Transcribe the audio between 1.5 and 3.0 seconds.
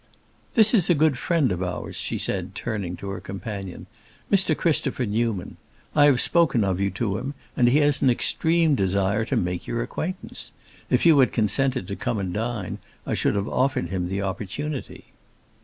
of ours," she said, turning